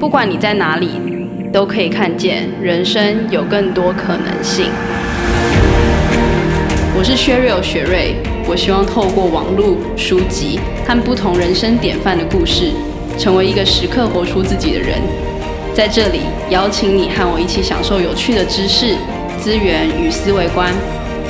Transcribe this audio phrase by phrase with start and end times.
[0.00, 0.88] 不管你在哪里，
[1.52, 4.70] 都可以看见人生有更多可能性。
[6.96, 8.16] 我是薛瑞雪瑞，
[8.48, 12.70] 我希望透过网络、书籍和不同人生典范的故事，
[13.18, 14.98] 成为一个时刻活出自己的人。
[15.74, 18.96] 在这里，邀请你和我一起享受有趣的知识、
[19.38, 20.72] 资源与思维观，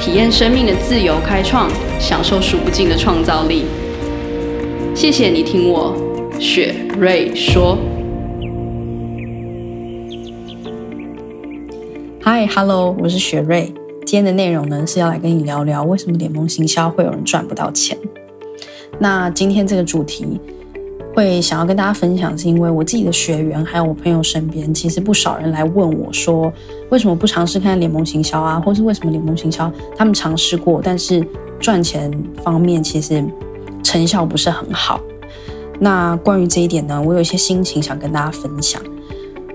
[0.01, 1.69] 体验生命的自由开创，
[1.99, 3.65] 享受数不尽的创造力。
[4.95, 5.93] 谢谢你听我
[6.39, 7.77] 雪瑞说。
[12.23, 13.73] Hi，Hello，我是雪瑞。
[14.05, 17.97] 今天的内容呢，是要来跟你聊聊为什么联盟行销会有人赚不到钱。
[18.99, 20.41] 那今天这个主题。
[21.13, 26.51] 会想要跟大家分享，是因为我自己的学员还有我朋友身边，其实不少人来问我说，
[26.89, 31.27] 为什么不尝试看看联盟行销啊，或是为什么联盟行销他们尝试过，但是
[31.59, 32.09] 赚钱
[32.45, 33.25] 方面其实
[33.83, 35.01] 成效不是很好。
[35.81, 38.81] 那关于这一点呢，我有一些心情想跟大家分享。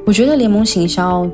[0.06, 1.26] 我觉得联盟行销。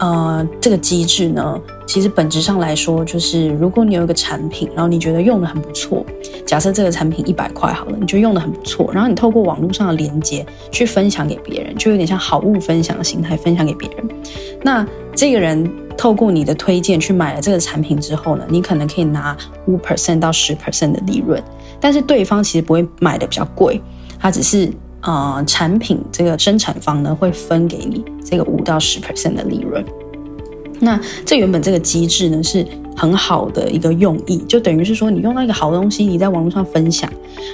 [0.00, 6.04] 呃，这个机制呢，其实本质上来说，就是如果你有一个产品，然后你觉得用的很不错，
[6.46, 14.08] 假设这个产品一百块好了，你觉得用的很不错，然后你透过网络上的连接去分享给别人，就有点像好物分享的心态分享给别人。
[14.62, 21.42] 那这个人透过你的推荐去买了这个产品之后呢，你可能可以拿五 percent 到十 percent 的利润，
[21.78, 23.78] 但是对方其实不会买的比较贵，
[24.18, 24.72] 他只是。
[25.02, 29.84] 呃，产品这个生产方呢，会分给你这个五到十 percent 的利润。
[30.78, 37.10] 那这原本这个机制呢，是很好的一个用意，就等于是说你用到一个好东西，你在网络上分享，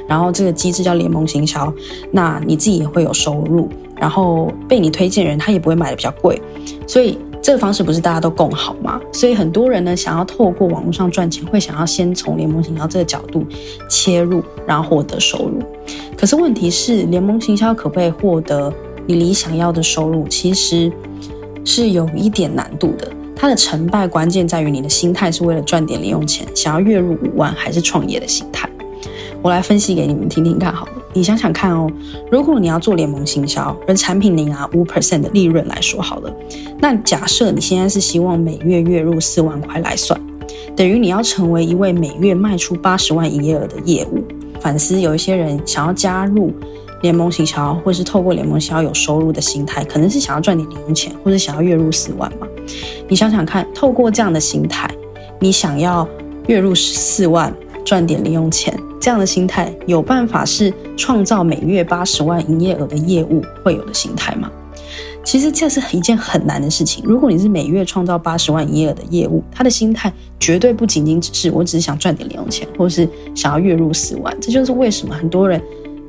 [0.08, 1.72] 然后这个机制叫联盟行销，
[2.11, 6.41] 那你自己也会有收入，然后被你推荐人他也不会买的比较贵，
[6.86, 7.19] 所以。
[7.47, 9.00] 这个方式不是大家都共好吗？
[9.12, 13.47] 所以很多人呢，想要透过网络上赚钱，会想要先从联盟行销这个角度
[13.88, 15.62] 切入，然后获得收入。
[16.19, 18.75] 可是问题是，联盟行销可不可以获得
[19.06, 20.27] 你理想要的收入？
[20.27, 20.91] 其实
[21.64, 23.09] 是有一点难度的。
[23.37, 28.69] 它的成败关键在于你的心态是为了赚点零用钱，想要月入五万，还是创业的心态。
[29.41, 30.92] 我来分析给你们听听看好了。
[31.16, 31.91] 你想想看哦，
[32.31, 36.31] 如果你要做联盟行销，而产品你拿五 percent 的利润来说好了，
[36.78, 40.21] 那假设你现在是希望每月月入四万块来算，
[40.77, 44.22] 等于你要成为一位每月卖出八十万营业额的业务。
[44.60, 46.53] 反思有一些人想要加入
[47.00, 52.47] 联盟行销，或是透过联盟行销有收入的心态，可能是想要赚点零用钱，或者想要月入四万嘛。
[53.09, 54.87] 你想想看，透过这样的心态，
[55.41, 56.06] 你想要
[56.47, 57.50] 月入四万，
[57.86, 58.78] 赚点零用钱。
[59.00, 64.50] 这样的心态有办法是创造每月八十万营业额的业务会有的心态吗？
[65.24, 67.04] 其实这是一件很难的事情。
[67.04, 74.36] 如果你是每月创造八十万营业额的业务，他的心态绝对不仅仅只是我只是想赚点零用钱，或是想要月入十万。
[74.41, 75.60] 这就是为什么很多人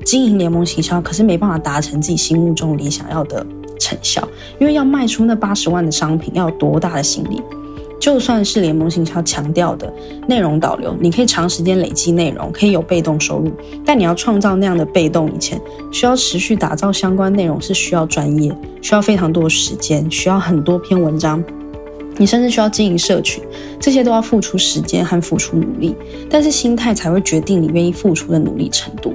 [0.04, 3.46] 经营联盟行销，可是没办法达成自己心目中理想要的
[3.80, 4.28] 成效，
[4.60, 7.42] 因为要卖出那八十万的商品，要多大的心力？
[8.00, 9.92] 就算是联盟行销强调的
[10.28, 13.52] 内容导流，你可以长时间累积内容，可以有被动收入，
[13.86, 15.60] 但你要创造那样的被动以前，
[15.92, 21.44] 需要持续打造相关内容，是需要专业，需要非常多时间，需要很多篇文章。
[22.18, 23.44] 你甚至需要经营社群，
[23.80, 25.96] 这些都要付出时间和付出努力，
[26.30, 29.14] 但是心态才会决定你愿意付出的努力程度。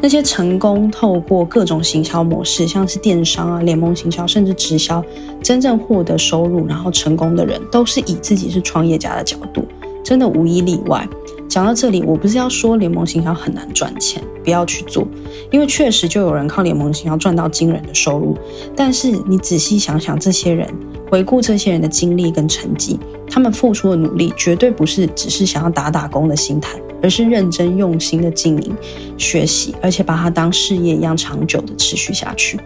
[0.00, 5.04] 那些成功透过各种行销模式，像是电商啊、联盟行销，甚至直销，
[5.42, 9.64] 真正获得收入然后成功的人，都是以自己是创业家的角度，
[10.02, 11.06] 真的无一例外。
[11.46, 15.06] 讲到这里，我不是要说联盟行销很难赚钱，不要去做，
[15.50, 18.36] 因为确实就有人靠联盟行销赚到惊人的收入。
[18.74, 20.72] 但是你仔细想想，这些人。
[21.10, 22.96] 回顾这些人的经历跟成绩，
[23.28, 28.72] 他们付出的努力绝对不是只是想要打打工的心态，而是认真用心的经营、
[29.18, 32.60] 学习，而且把它当事业一样长久的持续下去。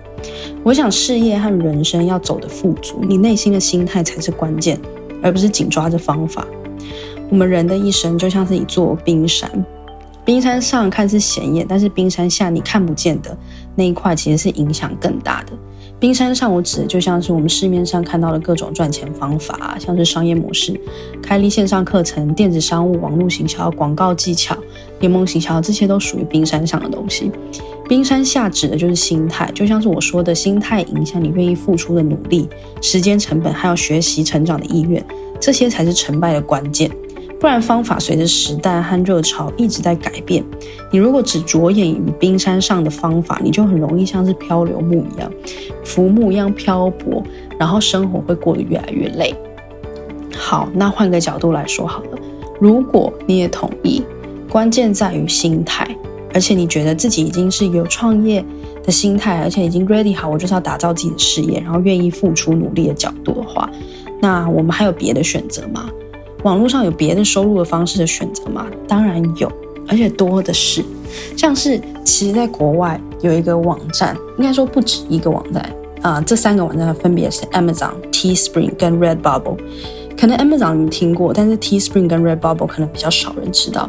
[0.62, 4.78] 我想事业和人生要走得富足，你内心的心态才是关键，
[5.22, 6.46] 而不是紧抓着方法。
[7.30, 9.50] 我们人的一生就像是一座冰山，
[10.22, 13.34] 冰山上看似显眼，但是冰山下你看不见的
[13.74, 15.52] 那一块，其实是影响更大的。
[16.04, 20.78] 冰山上，我指的就像是我们市面上看到的各种赚钱方法，像是商业模式、
[21.22, 24.54] 开立线上课程、电子商务、网络行销、广告技巧、
[25.00, 27.32] 联盟行销，这些都属于冰山上的东西。
[27.88, 32.46] 冰山下指的就是心态，就像是我说的心态影响你愿意付出的努力、
[32.82, 35.02] 时间成本，还有学习成长的意愿，
[35.40, 36.90] 这些才是成败的关键。
[37.44, 40.42] 不然，方法随着时代和热潮一直在改变。
[40.90, 45.30] 你如果只着眼于冰山上的方法，你就很容易像是漂流木一样、
[45.84, 47.22] 浮木一样漂泊，
[47.58, 49.34] 然后生活会过得越来越累。
[50.34, 52.18] 好，那换个角度来说好了，
[52.58, 54.02] 如果你也同意，
[54.48, 55.86] 关键在于心态，
[56.32, 58.42] 而且你觉得自己已经是有创业
[58.82, 63.68] 的心态，而且已经 ready 好，我就是要打造自己的事业，然后愿意付出努力的角度的话，
[64.22, 65.90] 那我们还有别的选择吗？
[66.44, 68.66] 网络上有别的收入的方式的选择吗？
[68.86, 69.50] 当然有，
[69.88, 70.84] 而且多的是。
[71.36, 79.56] 像是其实在国外有一个网站，应该说不止一个网站啊、这三个网站分别是 Amazon、Teespring 跟 Redbubble。
[80.18, 83.88] 可能 Amazon 你听过，但是 Teespring 跟 Redbubble 可能比较少人知道。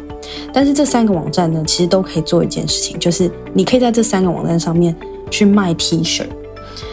[0.50, 4.96] 但是这三个网站呢，其实都可以做一件事情，就是你可以在这三个网站上面
[5.30, 6.24] 去卖 T 恤。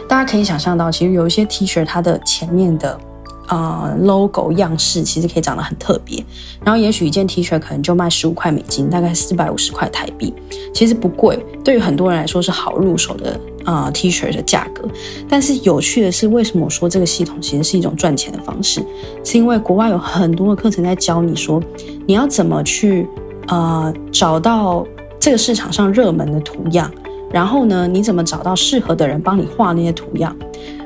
[0.10, 3.00] 大家可以想象到，其实有一些 T 恤它的前面的、
[3.48, 6.24] 呃、logo 样式其实可以长得很特别。
[6.64, 10.34] 然后也许一件 T 恤可能就卖十五块美金，大概四百五十块台币，
[10.74, 13.40] 其实不贵，对于很多人来说是好入手的。
[13.66, 14.86] 啊、，T 恤的价格，
[15.30, 18.84] 但是有趣的是，为什么我说这个系统其实是一种赚钱的方式？
[19.24, 21.64] 是因为国外有很多的课程在教你说，
[22.06, 23.08] 你要怎么去
[23.48, 24.86] 呃找到
[25.18, 26.92] 这个市场上热门的图样，
[27.32, 30.36] 然后呢，你怎么找到适合的人帮你画那些图样，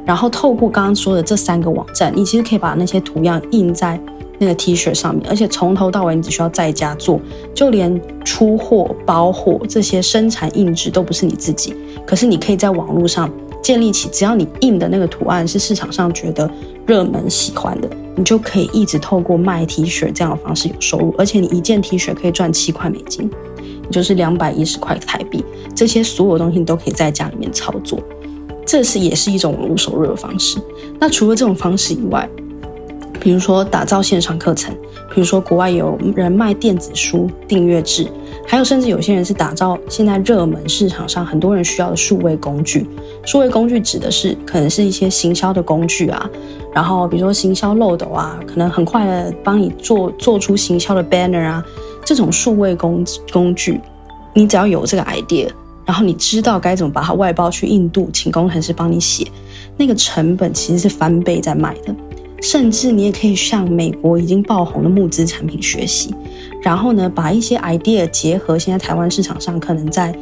[0.07, 3.99] 然后透过刚刚说的这三个网站，你其实可以把那些图样印在。
[4.39, 7.19] 那个 T 恤上面，而且从头到尾你只需要在家做，
[7.55, 11.73] 就连出货、包货这些生产印制都不是你自己。
[12.05, 13.27] 可是你可以在网络上
[13.63, 16.47] 建立起，只要你印的那个图案是市场上觉得
[16.85, 21.15] 热门喜欢的，你就可以一直透过卖 T 恤这样的方式有收入。
[21.17, 23.27] 而且你一件 T 恤可以赚七块美金，
[23.85, 25.43] 也就是两百一十块台币。
[25.73, 27.97] 这些所有东西你都可以在家里面操作，
[28.67, 30.59] 这是也是一种网络收入的方式。
[30.99, 32.29] 那除了这种方式以外，
[33.19, 34.75] 比如说打造线上课程，
[35.13, 38.05] 比如说国外有人卖电子书订阅制，
[38.45, 42.85] 还有甚至有些人是打造现在热门市场上很多人需要的数位工具。
[43.25, 46.29] 数位工具指的是可能是一些行销的工具啊，
[46.73, 51.65] 然后比如说行销漏斗啊，可能很快的帮你做做出行销的 banner 啊，
[52.05, 53.03] 这种数位工
[53.33, 53.81] 工具，
[54.33, 55.49] 你只要有这个 idea，
[55.87, 59.25] 然后你知道该怎么把它外包去印度，请工程师帮你写，
[59.77, 61.95] 那个成本其实是翻倍在卖的。
[62.39, 66.13] 甚至你也可以向美国已经爆红的募资产品学习，
[66.61, 70.13] 然后呢，把一些 idea 结合现在台湾市场上可能在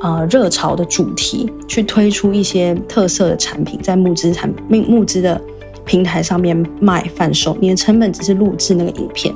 [0.00, 5.40] 呃热潮的主题，去推出一些特色的产品，在募资产募募资的
[5.86, 7.56] 平台上面卖贩售。
[7.60, 9.34] 你的成本只是录制那个影片。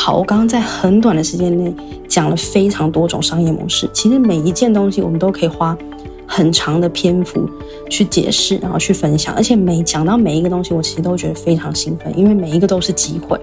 [0.00, 1.74] 好，我刚刚在很短的时间内
[2.06, 5.76] 讲了非常多种商业模式，其实每一件东西我们都可以花。
[6.24, 7.48] 很长的篇幅
[7.90, 13.36] 去解释，然后去分享，而且每讲到每一个东西，我其实都觉得非常兴奋，因为每一个都是机会。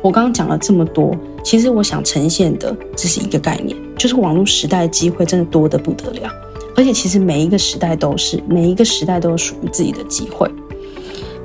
[0.00, 1.14] 我刚刚讲了这么多，
[1.44, 6.30] 其实我想呈现的只是一个概念，就是网络时代的机会真的多得不得了，
[6.76, 10.48] 而且其实每一个时代都是，每一个时代都有属于自己的机会。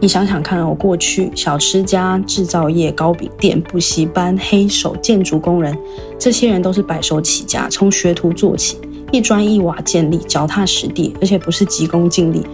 [0.02, 5.76] 你想想看，我过去小吃家、制造业、糕饼店、补习班、黑手、建筑工人，
[6.20, 8.78] 这些人都是白手起家，从学徒做起。
[9.12, 12.46] 一砖一瓦建立，脚踏实地，而且不是急功近利，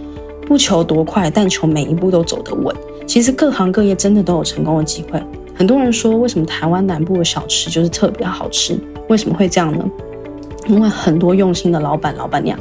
[0.46, 2.74] 不求多快，但求每一步都走得稳。
[3.08, 5.22] 其实各行各业真的都有成功的机会。
[5.56, 8.80] 很多人说，为什么台湾南部的小吃就是特别好吃？
[9.10, 9.84] 为什么会这样呢？
[10.68, 12.58] 因为很多用心的老板、老板娘，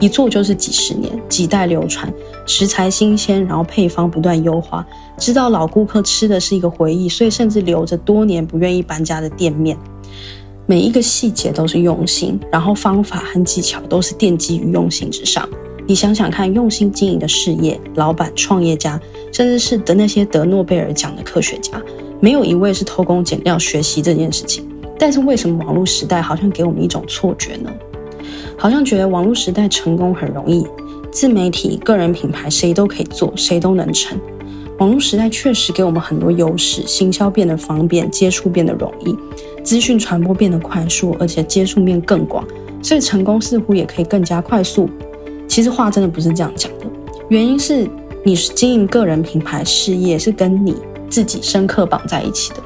[0.00, 2.12] 一做就是几十年，几代流传，
[2.46, 4.86] 食材新鲜，然后配方不断优化，
[5.18, 9.76] 知道老顾客吃的是一个回忆，所以甚至留着多年不愿意搬家的店面。
[10.64, 15.46] 每一个细节都是用心，然后方法和技巧都是奠基于用心之上。
[15.86, 18.98] 你想想看，用心经营的事业，老板、创业家，
[19.32, 21.82] 甚至是得那些得诺贝尔奖的科学家，
[22.20, 24.64] 没有一位是偷工减料学习这件事情。
[25.02, 27.68] 但是为什么网络时代好像给我们一种错觉呢？
[28.56, 30.64] 好像觉得网络时代成功很容易，
[31.10, 34.16] 自媒体、个人品牌谁都可以做，谁都能成。
[34.78, 39.18] 网络时代确实给我们很多优势，行销变得方便，接触变得容易。
[39.64, 42.46] 资讯传播变得快速，而且接触面更广，
[42.80, 44.88] 所以成功似乎也可以更加快速。
[45.48, 46.86] 其实话真的不是这样讲的，
[47.28, 47.90] 原因是
[48.22, 50.76] 你是经营个人品牌事业是跟你
[51.10, 52.62] 自己深刻绑在一起的。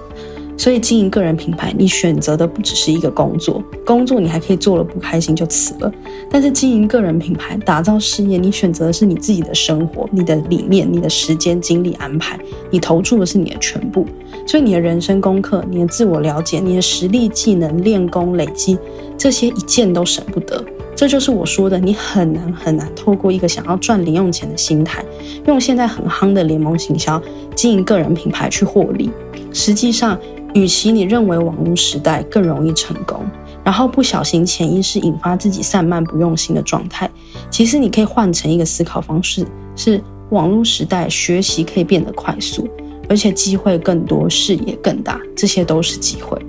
[0.57, 5.93] 所以经营个人品牌，你选择的不只是一个工作，工作你还可以做了不开心就辞了。
[6.31, 12.39] 但是经营个人品牌，打造事业，你选择的是你自己的生活、你的理念、你的时间精力安排，
[12.71, 14.07] 你投注的是你的全部。
[14.47, 18.79] 所以你的人生功课、你的自我了解、你的实力、技能、练功累积，
[19.17, 20.65] 这些一件都省不得。
[20.95, 25.05] 这就是我说的，你很难很难透过一个想要赚零用钱的心态，
[25.47, 27.21] 用现在很夯的联盟行销
[27.55, 29.11] 经营个人品牌去获利。
[29.53, 30.19] 实际上，
[30.55, 33.21] 与其你认为网络时代更容易成功，
[33.63, 37.11] 然后不小心潜意识引发自己散漫不用心的状态，
[37.51, 42.67] 其实你可以换成一个思考方式：是网络时代学习可以变得快速，
[43.07, 46.41] 而且机会更多，视野更大，这些都是机会。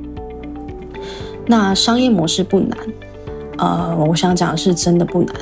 [1.48, 2.77] 那商业模式不难，
[3.58, 5.34] 呃，我想讲的是真的不难，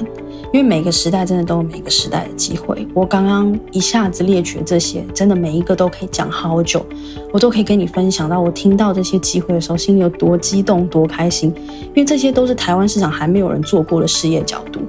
[0.53, 2.87] 因为每个时代真的都有每个时代的机会。
[2.93, 6.85] 我刚刚一下子列举这些，真的每一个都可以讲好久，
[7.33, 11.51] 我都可以跟你分享到我听到这些机会的时候，心里有多激动、多开心。
[11.87, 14.81] 因为这些都是台湾市场还没有人做过的事业角度。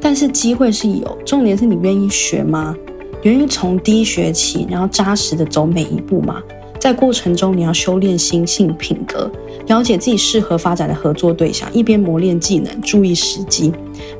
[0.00, 2.74] 但是机会是有，重点是你愿意学吗？
[3.22, 6.42] 愿意从低学起，然后扎实的走每一步吗？
[6.78, 9.30] 在过程中，你要修炼心性品格，
[9.68, 13.72] 了解自己适合发展的合作对象，一边磨练技能，注意时机，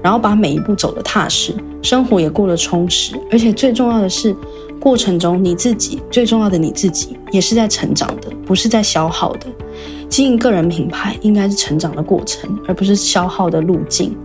[0.02, 3.14] 然后把每一步走得踏实，生活也过得充实。
[3.30, 4.34] 而且最重要的是，
[4.80, 9.46] 过程中你自己最重要的你自己也是在成长的，不是在消耗的。
[10.08, 14.16] 经营个人品牌应该是成长的过程，而不是消耗的路径。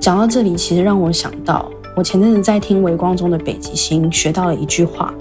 [0.00, 5.14] 讲到这里，其实让我想到，我前阵子在听微光中的北极星，学到了一句话。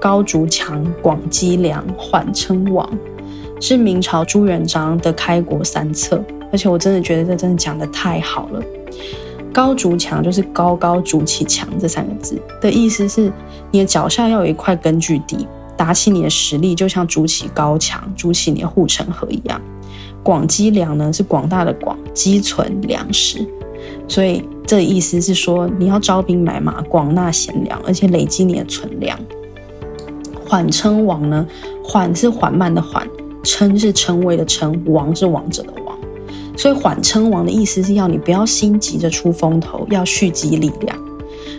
[0.00, 2.88] 高筑墙，广积粮，缓称王，
[3.60, 6.22] 是明朝朱元璋的开国三策。
[6.50, 8.62] 而且我真的觉得这真的讲得太好了。
[9.52, 13.32] 高筑墙就是高高筑起墙这三个字的意思是，
[13.70, 19.60] 你的脚下要有一块根据地，打起你的实力，就像筑起高墙，筑起你的护城河一样。
[20.22, 23.46] 广积粮呢，是广大的广，积存粮食。
[24.06, 29.18] 所以这意思是说，你要招兵买马，广纳贤良，而且累积你的存粮。
[30.48, 31.46] 缓称王呢？
[31.84, 33.06] 缓是缓慢的缓，
[33.42, 35.94] 称是称谓的称，王是王者的王。
[36.56, 40.98] 所以缓称王的意思是要你不要心急着出风头，要蓄积力量。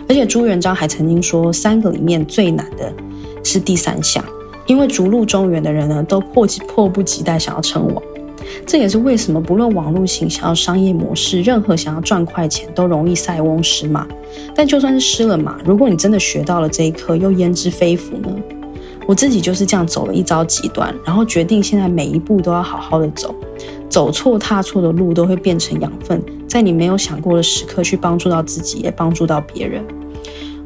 [0.08, 2.92] 而且朱元璋还曾经说，三个里面最难的
[3.44, 4.24] 是第三项，
[4.66, 8.02] 因为逐鹿中原的人呢，都迫迫不及待想要称王。
[8.66, 14.04] 这也是为什么不论网络行销、商业模式，任何想要赚快钱都容易塞翁失马。
[14.52, 18.28] 但就算是失了马，如果你真的学到了这一课，又焉知非福呢？
[19.10, 23.34] 我自己就是这样走了一遭极端，然后决定现在每一步都要好好的走，
[23.88, 29.84] 走错踏错的路都会变成养分，在你没有想过的时刻去帮助到自己，也帮助到别人。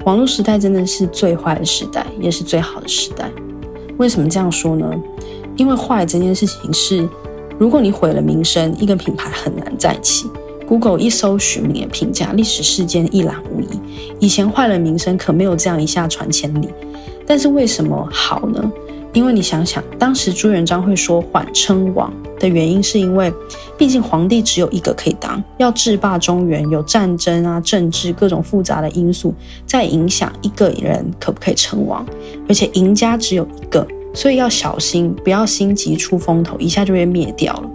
[0.05, 3.31] 网络时代真的是最坏的时代，也是最好的时代。
[3.97, 4.95] 为什么这样说呢？
[5.57, 7.09] 因为坏这件事情是，
[7.59, 10.31] 如果你毁了名声，一个品牌很难再起。
[10.69, 13.81] Google 一搜寻你的评价，历史事件一览无遗。
[14.21, 16.69] 以前坏了名声，可没有这样一下传千里。
[17.27, 18.73] 但是为什么好呢？
[19.13, 23.33] 因为你想想，当时朱元璋会说“缓称王”的原因，是因为
[23.79, 29.33] 毕竟皇帝只有一个可以当，要制霸中原，有战争啊、政治各种复杂的因素
[29.65, 32.05] 在影响一个人可不可以称王，
[32.49, 37.71] 而且赢家只有一个，所以要小心，不要心急出风头，一下就被灭掉了。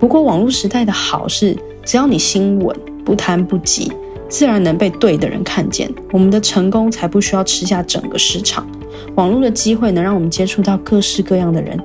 [0.00, 2.74] 不过网络时代的好是，只要你心稳，
[3.04, 3.92] 不贪不急，
[4.30, 8.66] 自然能被对的人看见，我们的成功才不需要吃下整个市场。
[9.14, 11.78] 网络的机会能让我们接触到各式各样的人，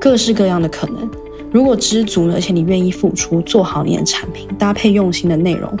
[0.00, 1.10] 各式各样的可能。
[1.50, 5.72] 如果知足了，而且你愿意付出，做好你的产品，搭配用心的内容，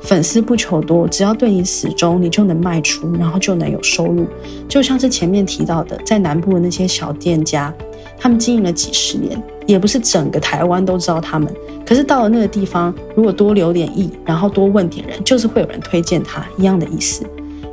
[0.00, 4.26] 粉丝不求多，只要对你死忠，你就能卖出，然后就能有收入。
[4.66, 7.70] 就像是前面提到的，在南部的那些小店家，
[8.18, 11.54] 他们经营了几十年，也不是整个台湾都知道他们。
[11.84, 17.26] 可是到了那个地方，如果多留点意，然后多问点人，就是会有人推荐他，一样的意思。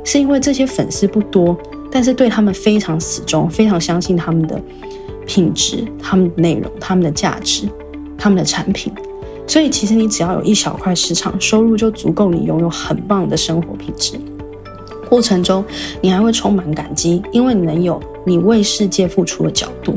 [0.04, 1.56] 是因为这些粉丝不多。
[1.96, 4.60] 但是对他们非常死忠，非常相信他们的
[5.26, 7.66] 品质、他们的内容、他们的价值、
[8.18, 8.92] 他们的产品，
[9.46, 14.20] 所以其实你只要有一小块市场，收入就足够你拥有很棒的生活品质。
[15.08, 15.64] 过程中
[16.02, 19.96] 你还会充满感激，因为你能有你为世界付出的角度。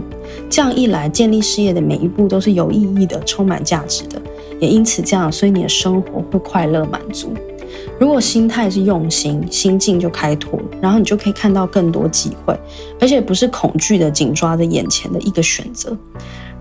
[0.50, 4.22] 这样一来，建立事业的每一步都是有意义的、充满价值的，
[4.62, 7.34] 也因此这样，所以你的生活会快乐满足。
[8.00, 12.58] 如果心态是用心，心境就开拓，然后你就可以看到更多机会，
[13.00, 15.96] 而且不是恐惧的紧抓着眼前的一个选择。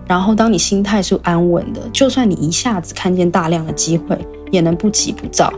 [0.05, 4.17] 然后，当你心态是安稳的，就算你一下子看见大量的机会，
[4.51, 5.53] 也能不急不躁，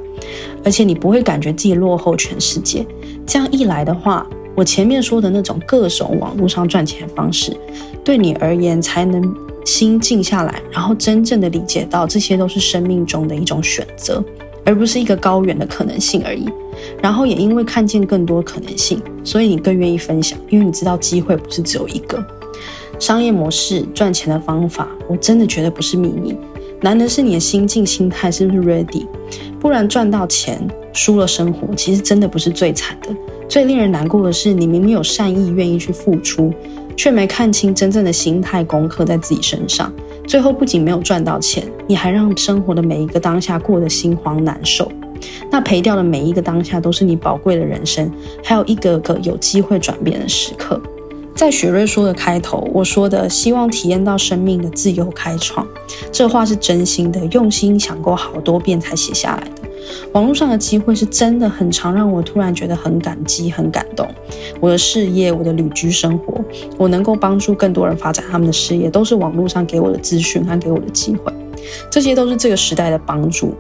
[0.64, 2.86] 而且你不会感觉自己落后全世界。
[3.26, 7.56] 这样一来的话，我前面说的那种各种网络上赚钱方式，
[8.04, 9.34] 对你而言才能
[9.66, 14.22] 心静下来，然后真正的理解到这些都是生命中的一种选择。
[14.66, 16.48] 而不是一个高远的可能性而已，
[17.02, 22.24] 然后也因为看见更多可能性，所以你更愿意分享，因为你知道机会不是只有一个。
[23.00, 26.36] 商业模式赚钱的方法，我真的觉得不是秘密，
[26.82, 29.06] 难的是你的心境心态是不是 ready，
[29.60, 30.62] 不然赚到钱
[30.94, 33.10] 输了生活，其实真的不是最惨的。
[33.50, 36.54] 最令人难过的是，你明明有善意愿意去付出，
[36.96, 39.92] 却没看清真正的心态功课在自己身上。
[40.28, 44.92] 最后不仅没有赚到钱，你还让生活的每一个当下过得心慌难受。
[45.50, 48.12] 那赔掉的每一个当下都是你宝贵的人生，
[48.44, 50.82] 还有一个个有机会转变的时刻。
[51.36, 55.68] 在雪瑞说的开头，我说的希望体验到生命的自由开创，
[56.12, 59.70] 这话是真心的，用心想过好多遍才写下来的。
[60.14, 64.08] 网络上的机会是真的很常，让我突然觉得很感激、很感动。
[64.60, 66.44] 我的事业、我的旅居生活，
[66.78, 71.32] 我能够帮助更多人发展他们的事业，都是网络上给我的资讯和给我的机会。
[71.90, 73.54] 这些都是这个时代的帮助。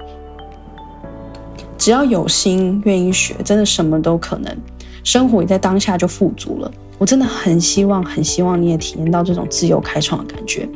[1.78, 4.56] 只要有心、愿意学，真的什么都可能。
[5.04, 6.72] 生活也在当下就富足了。
[7.02, 10.70] 我真的很希望，很希望你也体验到这种自由开创的感觉。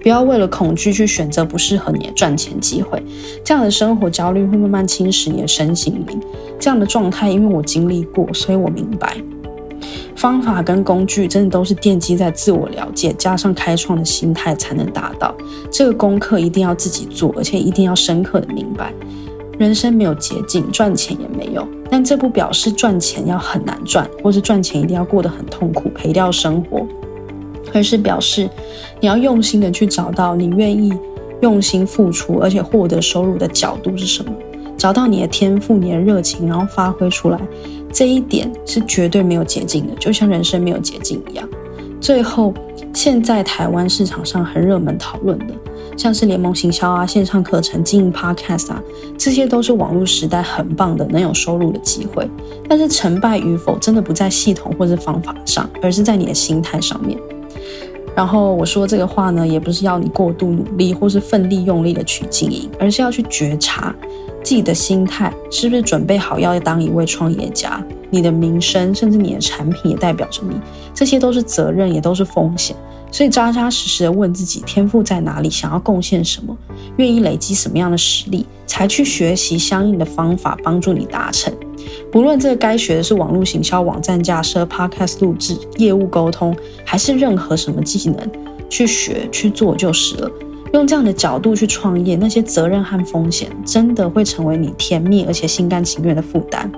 [0.00, 3.02] 不要为了恐惧去选择不适合你的赚钱机会，
[3.44, 6.18] 这样的生活焦虑会慢慢侵蚀你的身心灵。
[6.58, 9.18] 这样的状态，因为我经历过，所以我明白，
[10.14, 15.34] 方法跟工具真的都是奠基在自我了解加上开创的心态才能达到。
[15.70, 18.94] 这个功课一定要自己做，而且一定要深刻的明白。
[19.58, 26.86] 人生没有捷径，赚钱也没有，但这不表示赚钱要很难赚，或是赚钱一定要过得很痛苦，赔掉生活，
[27.72, 28.48] 而是表示
[29.00, 30.92] 你要用心的去找到你愿意
[31.40, 34.30] 用心付出，而且获得收入的角度是什么，
[34.76, 37.40] 找到你的天赋、你的热情，然后发挥出来，
[37.90, 41.48] 这一点是绝对没有捷径的，就像人生没有捷径一样。
[41.98, 42.52] 最后，
[42.92, 45.46] 现在台湾市场上很热门讨论的。
[45.96, 48.82] 像是联盟行销啊、线上课程、经营 Podcast 啊，
[49.16, 52.28] 这些都是网络时代很棒的能有收入的机会。
[52.68, 57.18] 但是成败与否，真的不在系统或者方法上，而是在你的心态上面。
[58.14, 63.94] 然后我说这个话呢，也不是要你过度努力或是奋力用力的去经营，而是要去觉察
[64.42, 67.84] 自己的心态是不是准备好要当一位创业家。
[68.08, 70.56] 你的名声，甚至你的产品也代表着你，
[70.94, 72.74] 这些都是责任，也都是风险。
[73.10, 76.56] 所以扎扎实实的问自己天赋在哪里，想要贡献什么，
[76.96, 81.52] 愿意累积什么样的实力，才去学习相应的方法帮助你达成。
[82.10, 88.30] 不论这该学的是网络行销、网站架设、Podcast 录制、业务沟通，还是任何什么技能，
[88.68, 90.30] 去学去做就是了。
[90.72, 96.70] 用这样的角度去创业，那些责任和风险真的会成为你甜蜜而且心甘情愿的负担。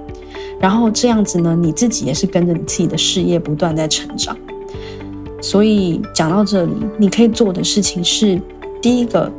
[0.61, 4.37] 然后这样子呢，你自己也是跟着你自己的事业不断在成长。
[5.41, 8.41] 所以讲到这里，你可以做的事情是：
[8.83, 9.31] 第一个，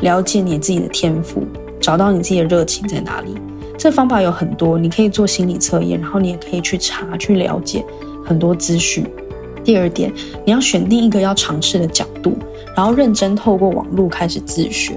[0.00, 1.42] 了解你自己的天赋，
[1.80, 3.34] 找到你自己的热情在哪里。
[3.78, 7.84] 这方法有很多，你可以做心理测验，然后你也可以去查去了解
[8.24, 9.06] 很多资讯。
[9.62, 10.12] 第二点，
[10.44, 12.36] 你要选定一个要尝试的角度，
[12.74, 14.94] 然后认真透过网络开始自学。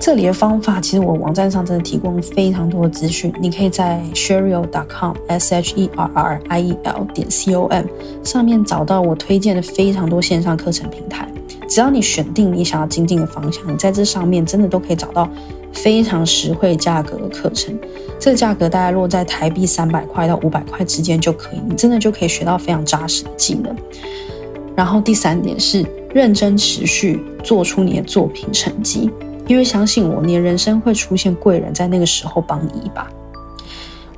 [0.00, 7.84] 这里的方法，其实我网站上真的提供非常多的资讯，你可以在 sherriel.com s h e r r i e l 点 c o m
[8.24, 11.28] 上面找到我推荐的非常多线上课程平台。
[11.68, 15.28] 只要你选定你想要精进的方向，你在这上面真的都可以找到
[15.74, 17.78] 非常实惠价格的课程。
[18.18, 23.76] 这个价格大概落在台币三百块到五百块之间就可以，你真的就可以学到非常扎实的技能。
[24.74, 25.84] 然后第三点是
[26.14, 29.10] 认真持续做出你的作品成绩。
[29.50, 33.10] 因为相信我，你的人生会出现贵人，在那个时候帮你一把。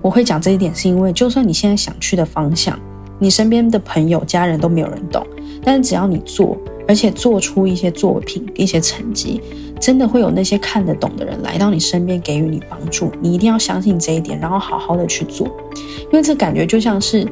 [0.03, 2.79] 我会讲这一点，是因为就算你现在想去的方向，
[3.19, 5.27] 你身边的朋友、家人都没有人懂，
[5.65, 6.55] 但是只要你做，
[6.87, 9.41] 而且做出一些作品、一些成绩，
[9.81, 13.11] 真的会有那些看得懂的人来到你身边给予你帮助。
[13.23, 17.27] 你一定要相信这一点，然后好好的去做，因为这感觉就像是。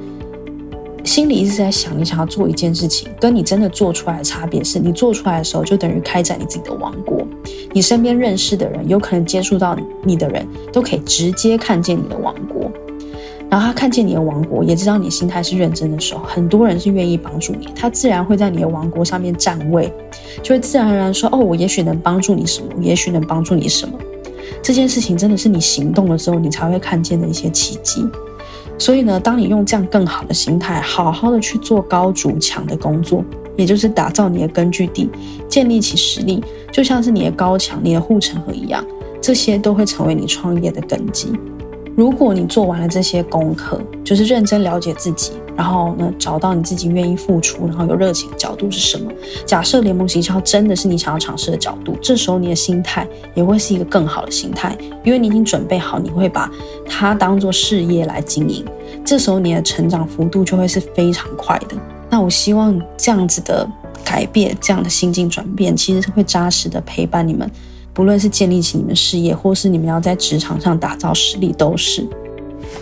[1.04, 7.26] 心里一直在想，你想要做一件事情，跟你真的做出来的差别是，你做出来的时候就等于开展你自己的王国。
[7.72, 12.70] 你身边认识的人，有可能接触到你的人，都可以直接看见你的王国。
[13.48, 19.92] 然后他看见你的王国，也知道你心态是认真的时候，很多人是愿意帮助你，他自然会在你的王国上面站位，
[20.42, 23.98] 就会自然而然说：“哦，我也许能帮助你什么，也许能帮助你什么。”
[24.62, 28.06] 这件事情真的是你行动了之后，你才会看见的一些奇迹。
[28.80, 33.22] 所以呢，当你用这样更好的心态，好好的去做高筑墙的工作，
[33.54, 35.10] 也就是打造你的根据地，
[35.46, 38.82] 建立起实力，就像是你的高墙、你的护城河一样，
[39.20, 41.30] 这些都会成为你创业的根基。
[41.94, 49.12] 如果你做完了这些功课，就是认真了解自己，然后呢，找到你自己愿意付出，然后有热情的角度是什么？
[49.44, 56.50] 假设联盟行销真的是你想要尝试的角度，这时候你的心态也会是一个更好的心态，因为你已经准备好，你会把
[56.88, 58.64] 它当做事业来经营。
[59.04, 61.76] 这时候你的成长幅度就会是非常快的。
[62.08, 63.68] 那我希望这样子的
[64.02, 67.46] 改变，这样的心境转变，其实是会扎实的陪伴你们。
[67.92, 72.08] 不论是建立起你们事业，或是你们要在职场上打造实力，都是。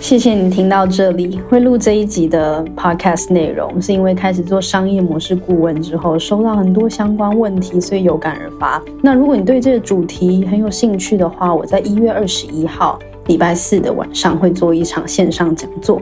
[0.01, 1.39] 谢谢你听到这里。
[1.51, 8.83] 会录这一集的 podcast 内容，是因为开始做商业模式顾问之后，收到很多相关问题，所以有感而发。
[9.03, 16.01] 那如果你对这个主题很有兴趣的话，我在一月二十一号礼拜四的晚上会做一场线上讲座。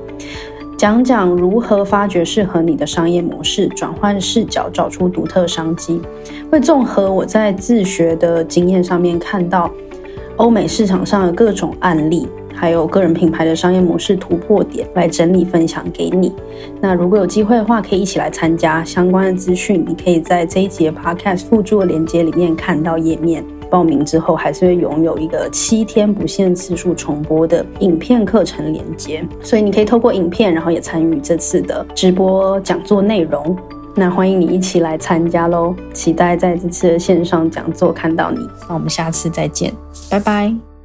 [0.77, 6.01] 讲讲如何发掘适合你的商业模式，转换视角，找出独特商机。
[6.51, 9.71] 会综合我在自学的经验上面看到
[10.37, 16.33] 欧美市场上的各种案例，还有个人品牌的商业模式突破点，来整理分享给你。
[16.81, 19.85] 那如果有机会的话，可以一起来参加相关的资讯。
[19.87, 23.45] 你可以在这一集 Podcast 附注的链接里面看到页面。
[23.69, 33.57] 报名之后，还是会拥有一个七天不限次数重播的影片课程连接，所以你可以透过影片，然后也参与这次的直播讲座内容。
[33.97, 35.75] 那欢迎你一起来参加喽！
[35.93, 38.39] 期待在这次的线上讲座看到你。
[38.69, 39.73] 那我们下次再见，
[40.09, 40.76] 拜拜。